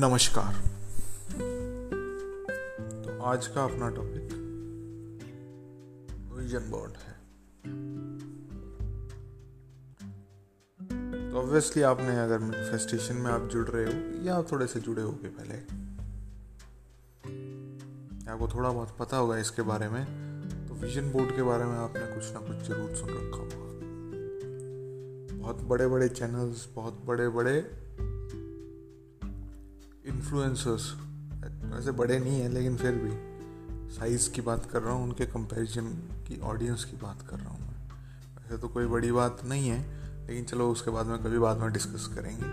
[0.00, 0.54] नमस्कार।
[3.04, 4.30] तो आज का अपना टॉपिक
[6.36, 7.16] विजन बोर्ड है।
[11.32, 15.28] तो ऑब्वियसली आपने अगर मैनिफेस्टेशन में आप जुड़ रहे हो, या थोड़े से जुड़े होगे
[15.28, 15.58] पहले,
[18.32, 20.04] आपको थोड़ा बहुत पता होगा इसके बारे में
[20.68, 23.68] तो विजन बोर्ड के बारे में आपने कुछ ना कुछ ज़रूर सुन रखा होगा।
[25.36, 27.60] बहुत बड़े बड़े चैनल्स बहुत बड़े बड़े
[30.04, 30.92] इन्फ्लुएंसर्स
[31.64, 33.10] वैसे बड़े नहीं है, लेकिन फिर भी
[33.94, 35.86] साइज़ की बात कर रहा हूँ, उनके कंपैरिजन
[36.28, 37.78] की ऑडियंस की बात कर रहा हूँ मैं।
[38.36, 39.80] वैसे तो कोई बड़ी बात नहीं है,
[40.26, 42.48] लेकिन चलो उसके बाद में कभी बाद में डिस्कस करेंगे।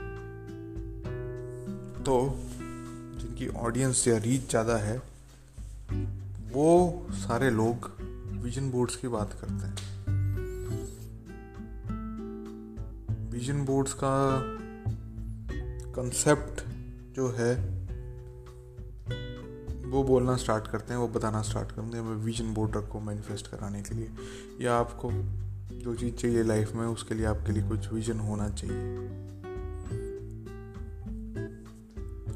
[2.04, 2.18] तो
[3.20, 4.98] जिनकी ऑडियंस या रीच ज़्यादा है,
[6.52, 7.92] वो सारे लोग
[8.44, 9.76] विजन बोर्ड्स की बात करते हैं।
[13.32, 14.14] विजन बोर्ड्स का
[15.96, 16.67] कंसेप्ट
[17.18, 17.56] जो है,
[19.90, 23.82] वो बोलना स्टार्ट करते हैं, वो बताना स्टार्ट करते हैं विजन बोर्ड रखो मैनिफेस्ट कराने
[23.82, 24.12] के लिए।
[24.62, 25.12] या आपको
[25.74, 28.98] जो चीज़ चाहिए लाइफ में, उसके लिए आपके लिए कुछ विजन होना चाहिए।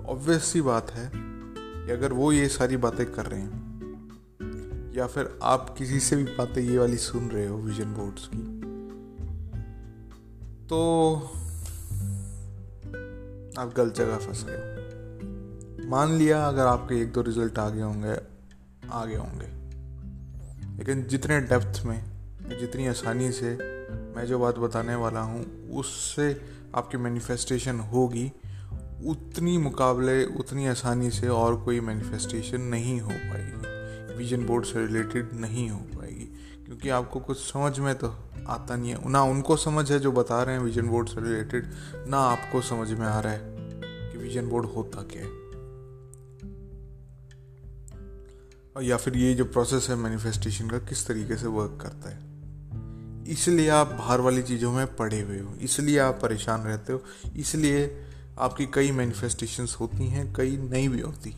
[0.05, 1.11] ऑब्वियस बात है
[1.85, 3.61] कि अगर वो ये सारी बातें कर रहे हैं,
[4.95, 8.61] या फिर आप किसी से भी बातें ये वाली सुन रहे हो विजन बोर्ड्स की
[10.67, 11.31] तो
[13.59, 14.81] आप गलत जगह फंस गए
[15.89, 18.15] मान लिया अगर आपके एक दो रिज़ल्ट आ गए होंगे
[18.91, 19.61] आ गए होंगे।
[20.77, 22.03] लेकिन जितने डेप्थ में,
[22.59, 23.57] जितनी आसानी से
[24.15, 26.41] मैं जो बात बताने वाला हूँ, उससे
[26.75, 28.31] आपकी मैनिफेस्टेशन होगी।
[29.05, 35.29] उतनी मुकाबले, उतनी आसानी से और कोई मैनिफेस्टेशन नहीं हो पाएगी। विजन बोर्ड से रिलेटेड
[35.33, 36.00] नहीं हो पाएगी।
[36.71, 38.07] क्योंकि आपको कुछ समझ में तो
[38.47, 41.65] आता नहीं है। ना उनको समझ है जो बता रहे हैं विजन बोर्ड से रिलेटेड
[42.07, 45.29] ना आपको समझ में आ रहा है कि विजन बोर्ड होता क्या है।
[48.75, 53.31] और या फिर ये जो प्रोसेस है मैनिफेस्टेशन का, किस तरीके से वर्क करता है।
[53.31, 57.01] इसलिए आप बाहर वाली चीज़ों में पड़े हुए हो, इसलिए आप परेशान रहते हो,
[57.35, 57.83] इसलिए
[58.39, 61.35] आपकी कई मैनिफेस्टेशंस होती हैं, कई नहीं भी होती,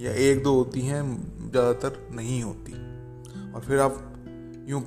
[0.00, 1.02] या एक दो होती हैं,
[1.50, 2.72] ज़्यादातर नहीं होती।
[3.52, 4.10] और फिर आप
[4.68, 4.80] यूँ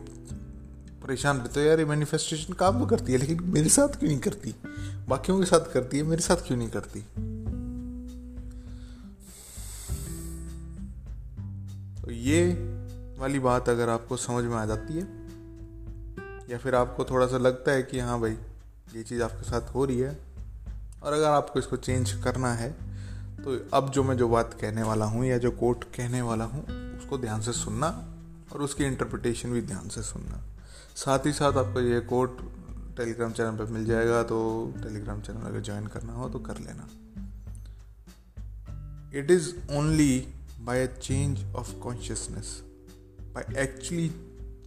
[1.04, 4.20] परेशान रहते हो, यार, ये मैनिफेस्टेशन काम तो करती है, लेकिन मेरे साथ क्यों नहीं
[4.20, 4.56] करती?
[5.08, 7.00] बाकियों के साथ करती है, मेरे साथ क्यों नहीं करती?
[12.02, 12.52] तो ये
[13.20, 15.04] वाली बात अगर आपको समझ में आ जाती है,
[16.50, 18.38] या फिर आपको थोड़ा सा लगता है कि हाँ भाई,
[18.96, 20.20] ये चीज़ आपके साथ हो रही है,
[21.04, 22.72] और अगर आपको इसको चेंज करना है
[23.38, 26.66] तो अब जो मैं जो बात कहने वाला हूँ, या जो कोट कहने वाला हूँ,
[26.98, 27.90] उसको ध्यान से सुनना
[28.54, 30.44] और उसकी इंटरप्रिटेशन भी ध्यान से सुनना।
[30.96, 32.32] साथ ही साथ आपको ये कोर्ट
[32.98, 34.38] टेलीग्राम चैनल पर मिल जाएगा तो
[34.84, 36.88] टेलीग्राम चैनल अगर ज्वाइन करना हो तो कर लेना।
[39.20, 40.20] It is only
[40.62, 42.58] by a change of consciousness
[43.36, 44.10] by actually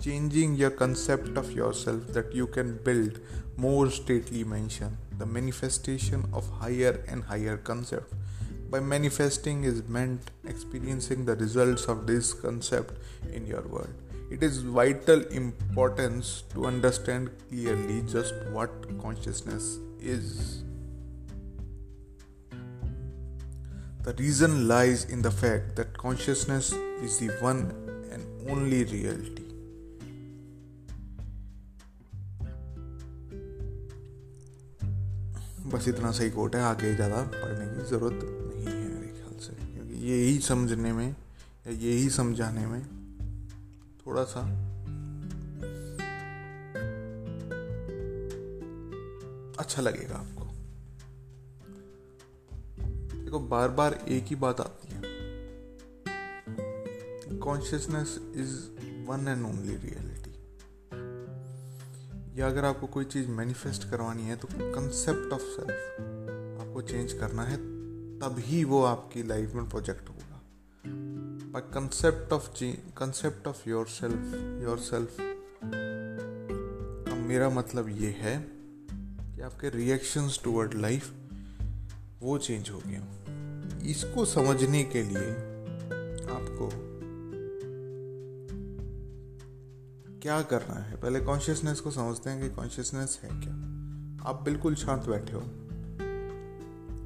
[0.02, 3.18] changing your concept of yourself that you can build
[3.58, 8.14] more stately mansion the manifestation of higher and higher concept
[8.69, 12.97] by manifesting is meant experiencing the results of this concept
[13.31, 20.63] in your world it is vital importance to understand clearly just what consciousness is.
[24.03, 26.71] The reason lies in the fact that consciousness
[27.01, 27.61] is the one
[28.11, 29.43] and only reality.
[35.73, 38.48] बस इतना सही coat है आगे ज़्यादा पढ़ने की ज़रूरत
[40.10, 41.16] यही समझने में,
[41.66, 42.84] या यही समझाने में,
[44.06, 44.40] थोड़ा सा।
[49.58, 50.44] अच्छा लगेगा आपको।
[53.18, 55.00] देखो बार बार एक ही बात आती है।
[57.38, 60.30] Consciousness is one and only reality
[62.40, 66.00] या अगर आपको कोई चीज़ मैनिफेस्ट करवानी है तो कंसेप्ट ऑफ़ सेल्फ
[66.60, 67.79] आपको चेंज करना है
[68.20, 70.42] तभी वो आपकी लाइफ में प्रोजेक्ट होगा।
[71.52, 72.42] By concept of
[73.02, 74.18] concept of yourself
[74.66, 75.20] yourself,
[77.08, 78.38] अब मेरा मतलब ये है
[79.36, 81.12] कि आपके रिएक्शंस टुवर्ड लाइफ
[82.20, 83.06] वो चेंज हो गया
[83.86, 85.30] इसको समझने के लिए
[86.24, 86.70] आपको
[90.20, 91.00] क्या करना है?
[91.00, 93.52] पहले कॉन्शियसनेस को समझते हैं कि कॉन्शियसनेस है क्या।
[94.30, 95.42] आप बिल्कुल शांत बैठे हो।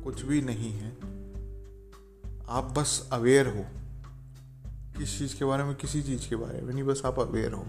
[0.04, 0.93] कुछ भी नहीं है।
[2.48, 3.64] आप बस अवेयर हो।
[4.98, 7.62] किस चीज़ के बारे में, किसी चीज़ के बारे में नहीं, बस आप अवेयर हो।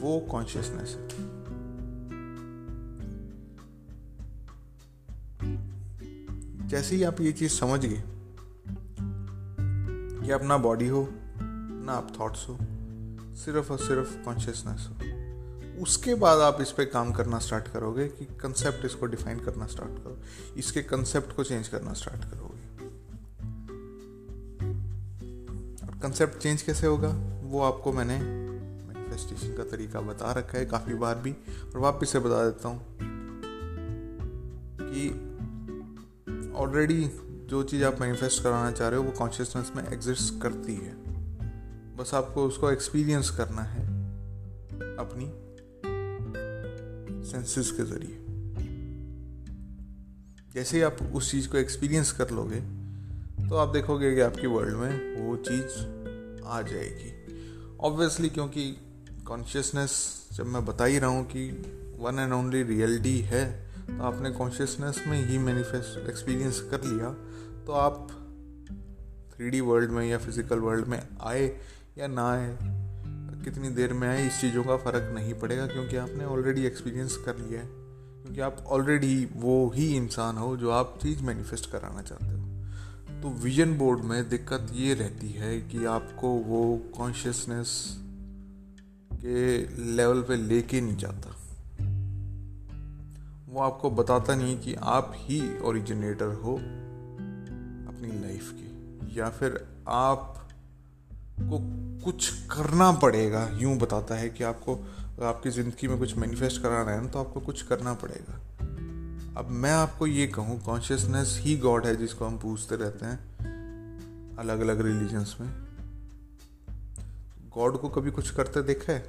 [0.00, 1.08] वो कॉन्शियसनेस है।
[6.68, 8.02] जैसे ही आप ये चीज़ समझ गए
[10.24, 11.08] कि आप ना बॉडी हो,
[11.86, 12.58] ना आप थॉट्स हो,
[13.36, 15.18] सिर्फ़ और सिर्फ़ कॉन्शियसनेस हो।
[15.82, 19.92] उसके बाद आप इस पर काम करना स्टार्ट करोगे कि कंसेप्ट इसको डिफाइन करना स्टार्ट
[19.92, 20.18] करो।
[20.56, 22.47] इसके कंसेप्ट को चेंज करना स्टार्ट करोगे
[26.02, 27.08] कंसेप्ट चेंज कैसे होगा,
[27.42, 31.32] वो आपको मैंने मैनिफेस्टेशन का तरीका बता रखा है काफ़ी बार भी,
[31.74, 32.98] और वापिस से बता देता हूँ
[34.80, 35.08] कि
[36.56, 37.10] ऑलरेडी
[37.46, 40.94] जो चीज़ आप मैनिफेस्ट कराना चाह रहे हो, वो कॉन्शियसनेस में एग्जिस्ट करती है।
[41.96, 43.86] बस आपको उसको एक्सपीरियंस करना है
[44.96, 45.24] अपनी
[47.28, 48.24] सेंसेस के ज़रिए।
[50.54, 52.77] जैसे ही आप उस चीज़ को एक्सपीरियंस कर लोगे
[53.48, 57.12] तो आप देखोगे कि आपकी वर्ल्ड में वो चीज़ आ जाएगी।
[57.80, 58.70] ऑब्वियसली क्योंकि
[59.26, 59.92] कॉन्शियसनेस
[60.32, 61.50] जब मैं बता ही रहा हूँ कि
[61.98, 63.44] वन एंड ओनली रियलिटी है
[63.86, 67.12] तो आपने कॉन्शियसनेस में ही मैनिफेस्ट एक्सपीरियंस कर लिया
[67.64, 68.08] तो आप
[69.32, 71.60] थ्री वर्ल्ड में या फ़िज़िकल वर्ल्ड में आए
[71.98, 72.56] या ना आए
[73.44, 77.36] कितनी देर में आए, इस चीज़ों का फ़र्क नहीं पड़ेगा, क्योंकि आपने ऑलरेडी एक्सपीरियंस कर
[77.36, 77.68] लिया है।
[78.22, 82.37] क्योंकि आप ऑलरेडी वो ही इंसान हो जो आप चीज़ मैनिफेस्ट कराना चाहते हो।
[83.22, 86.60] तो विजन बोर्ड में दिक्कत ये रहती है कि आपको वो
[86.96, 87.70] कॉन्शियसनेस
[89.14, 89.58] के
[89.96, 91.34] लेवल पे लेके नहीं जाता।
[93.48, 100.34] वो आपको बताता नहीं कि आप ही ओरिजिनेटर हो अपनी लाइफ के, या फिर आप
[101.40, 101.58] को
[102.04, 104.74] कुछ करना पड़ेगा, यूँ बताता है कि आपको,
[105.24, 108.40] आपकी ज़िंदगी में कुछ मैनिफेस्ट कराना है ना तो आपको कुछ करना पड़ेगा।
[109.38, 114.60] अब मैं आपको ये कहूँ कॉन्शियसनेस ही गॉड है जिसको हम पूछते रहते हैं अलग
[114.60, 115.48] अलग रिलीजन्स में।
[117.54, 119.06] गॉड को कभी कुछ करते देखा है?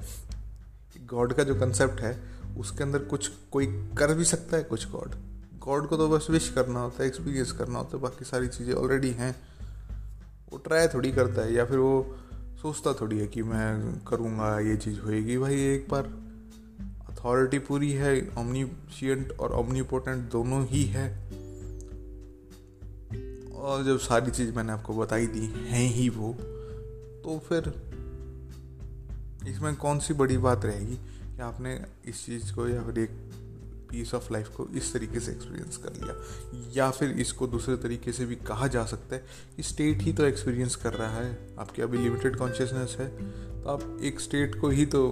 [1.06, 2.22] गॉड का जो कंसेप्ट है,
[2.58, 3.66] उसके अंदर कुछ, कोई
[3.98, 5.14] कर भी सकता है कुछ गॉड
[5.58, 8.74] गॉड को तो बस विश करना होता है एक्सपीरियंस करना होता है, बाकी सारी चीज़ें
[8.74, 9.36] ऑलरेडी हैं।
[10.52, 12.16] वो ट्राई थोड़ी करता है, या फिर वो
[12.62, 16.29] सोचता थोड़ी है कि मैं करूँगा, ये चीज़ होएगी, भाई एक बार
[17.20, 21.08] अथॉरिटी पूरी है ओमनीशियंट और ओमनीपोटेंट दोनों ही है।
[23.54, 26.32] और जब सारी चीज़ मैंने आपको बताई दी हैं ही वो
[27.24, 27.68] तो फिर
[29.48, 31.74] इसमें कौन सी बड़ी बात रहेगी कि आपने
[32.04, 33.10] इस चीज़ को या फिर एक
[33.90, 36.14] पीस ऑफ़ लाइफ को इस तरीके से एक्सपीरियंस कर लिया,
[36.76, 39.24] या फिर इसको दूसरे तरीके से भी कहा जा सकता है
[39.56, 43.08] कि स्टेट ही तो एक्सपीरियंस कर रहा है। आपकी अभी लिमिटेड कॉन्शियसनेस है
[43.62, 45.02] तो आप एक स्टेट को ही तो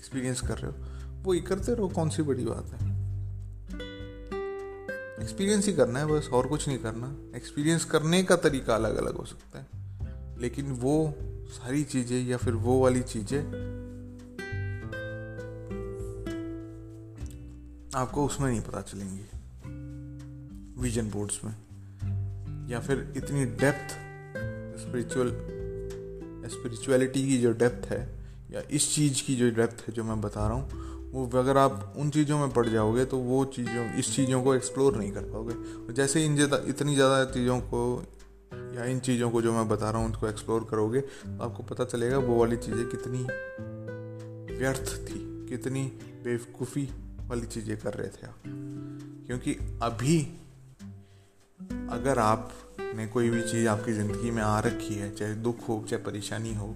[0.00, 0.76] एक्सपीरियंस कर रहे हो
[1.22, 2.90] वो ही करते रहो, कौन सी बड़ी बात है?
[5.22, 9.16] एक्सपीरियंस ही करना है बस, और कुछ नहीं करना। एक्सपीरियंस करने का तरीका अलग अलग
[9.16, 9.66] हो सकता है,
[10.38, 11.14] लेकिन वो
[11.48, 13.40] सारी चीज़ें या फिर वो वाली चीज़ें
[17.94, 19.24] आपको उसमें नहीं पता चलेंगी।
[20.80, 21.54] विजन बोर्ड्स में।
[22.68, 23.92] या फिर इतनी डेप्थ
[24.80, 25.28] स्पिरिचुअल
[26.48, 28.19] स्पिरिचुअलिटी की जो डेप्थ है
[28.50, 31.94] या इस चीज़ की जो डेप्थ है जो मैं बता रहा हूँ, वो अगर आप
[31.98, 35.92] उन चीज़ों में पड़ जाओगे तो वो चीज़ों, इस चीज़ों को एक्सप्लोर नहीं कर पाओगे।
[35.92, 37.80] जैसे इन ज़्यादा, इतनी ज़्यादा चीज़ों को,
[38.76, 41.84] या इन चीज़ों को जो मैं बता रहा हूँ, उनको एक्सप्लोर करोगे तो आपको पता
[41.84, 43.26] चलेगा वो वाली चीज़ें कितनी
[44.54, 45.82] व्यर्थ थी, कितनी
[46.24, 46.88] बेवकूफ़ी
[47.28, 48.42] वाली चीज़ें कर रहे थे आप।
[49.26, 50.20] क्योंकि अभी
[51.90, 56.02] अगर आपने कोई भी चीज़ आपकी ज़िंदगी में आ रखी है, चाहे दुख हो, चाहे
[56.02, 56.74] परेशानी हो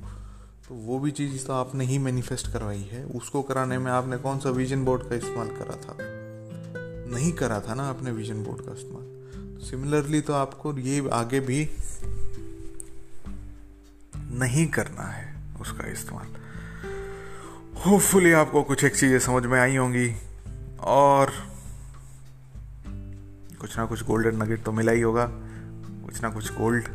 [0.69, 4.39] तो वो भी चीज़ तो आपने ही मैनिफेस्ट करवाई है। उसको कराने में आपने कौन
[4.39, 5.97] सा विजन बोर्ड का इस्तेमाल करा था?
[7.15, 11.69] नहीं करा था ना आपने विजन बोर्ड का इस्तेमाल। सिमिलरली तो आपको ये आगे भी
[14.17, 16.35] नहीं करना है उसका इस्तेमाल।
[17.87, 20.15] होपफुली आपको कुछ एक चीज़ें समझ में आई होंगी
[20.81, 21.33] और
[23.61, 25.29] कुछ ना कुछ गोल्डन नगेट तो मिला ही होगा।
[26.05, 26.89] कुछ ना कुछ गोल्ड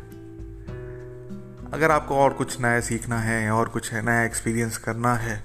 [1.72, 5.36] अगर आपको और कुछ नया सीखना है, और कुछ है, नया एक्सपीरियंस करना है,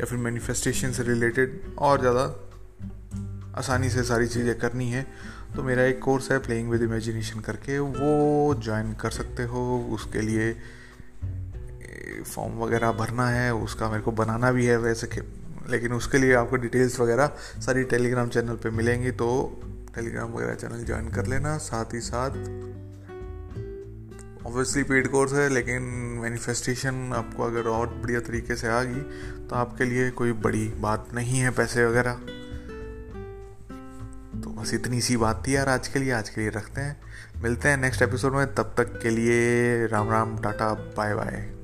[0.00, 2.24] या फिर मैनिफेस्टेशन से रिलेटेड और ज़्यादा
[3.58, 5.06] आसानी से सारी चीज़ें करनी है
[5.54, 9.62] तो मेरा एक कोर्स है प्लेइंग विद इमेजिनेशन करके। वो ज्वाइन कर सकते हो।
[9.94, 10.52] उसके लिए
[12.24, 15.22] फॉर्म वगैरह भरना है। उसका मेरे को बनाना भी है वैसे
[15.70, 17.26] लेकिन उसके लिए आपको डिटेल्स वगैरह
[17.60, 19.28] सारी टेलीग्राम चैनल पे मिलेंगी तो
[19.94, 22.30] टेलीग्राम वगैरह चैनल ज्वाइन कर लेना। साथ ही साथ
[24.52, 25.82] ऑब्वियसली पेड कोर्स है, लेकिन
[26.22, 29.00] मैनिफेस्टेशन आपको अगर और बढ़िया तरीके से आ गई
[29.48, 32.12] तो आपके लिए कोई बड़ी बात नहीं है पैसे वगैरह।
[34.42, 37.00] तो बस इतनी सी बात थी यार आज के लिए, आज के लिए रखते हैं।
[37.42, 41.61] मिलते हैं नेक्स्ट एपिसोड में, तब तक के लिए Ram Ram, tata bye bye